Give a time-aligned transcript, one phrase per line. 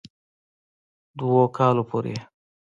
[1.17, 2.21] دوؤ کالو پورې ئې